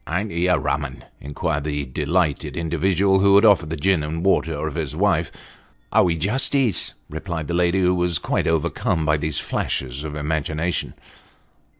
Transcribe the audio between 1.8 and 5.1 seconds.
delighted individual, who had offered the gin and water, of his